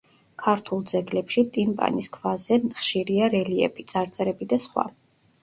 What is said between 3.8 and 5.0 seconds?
წარწერები და სხვა.